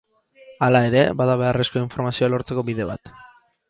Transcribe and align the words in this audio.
Hala 0.67 0.81
ere, 0.87 1.03
bada 1.21 1.37
beharrezko 1.43 1.83
informazioa 1.85 2.35
lortzeko 2.35 2.69
bide 2.73 2.93
bat. 2.95 3.19